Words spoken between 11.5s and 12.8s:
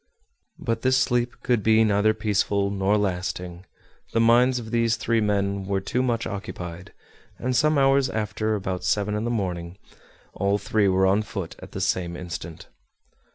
at the same instant.